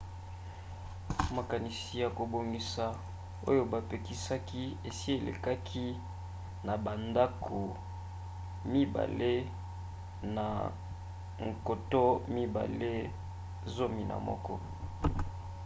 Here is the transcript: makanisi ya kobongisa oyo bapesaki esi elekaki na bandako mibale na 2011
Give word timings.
makanisi 1.37 1.93
ya 2.03 2.09
kobongisa 2.17 2.85
oyo 3.49 3.63
bapesaki 3.71 4.63
esi 4.89 5.09
elekaki 5.19 5.87
na 6.65 6.73
bandako 6.83 7.61
mibale 8.71 9.33
na 10.35 10.47
2011 11.69 14.29